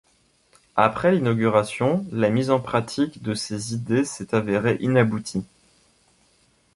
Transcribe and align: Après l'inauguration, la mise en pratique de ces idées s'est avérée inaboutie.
Après 0.77 1.11
l'inauguration, 1.11 2.03
la 2.11 2.31
mise 2.31 2.49
en 2.49 2.59
pratique 2.59 3.21
de 3.21 3.35
ces 3.35 3.75
idées 3.75 4.03
s'est 4.03 4.33
avérée 4.33 4.77
inaboutie. 4.79 5.45